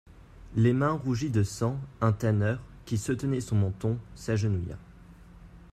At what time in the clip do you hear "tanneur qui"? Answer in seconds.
2.11-2.97